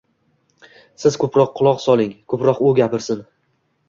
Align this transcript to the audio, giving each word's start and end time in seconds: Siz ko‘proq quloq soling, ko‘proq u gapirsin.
Siz 1.03 1.17
ko‘proq 1.23 1.51
quloq 1.59 1.83
soling, 1.83 2.15
ko‘proq 2.35 2.63
u 2.69 2.73
gapirsin. 2.81 3.23